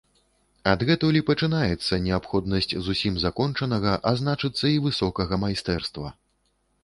[0.69, 6.07] Адгэтуль і пачынаецца неабходнасць зусім закончанага, а значыцца, і высокага майстэрства.